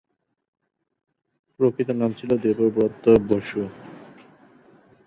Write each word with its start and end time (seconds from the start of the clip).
প্রকৃত 1.59 1.89
নাম 1.91 2.11
ছিল 2.13 2.31
দেবব্রত 2.37 3.05
বসু। 3.29 3.61